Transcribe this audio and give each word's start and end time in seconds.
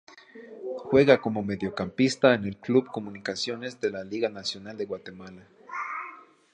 Juega 0.77 1.21
como 1.21 1.43
mediocampista 1.43 2.33
en 2.33 2.45
el 2.45 2.57
club 2.57 2.87
Comunicaciones 2.87 3.79
de 3.81 3.91
la 3.91 4.03
Liga 4.03 4.29
Nacional 4.29 4.75
de 4.75 4.87
Guatemala. 4.87 5.45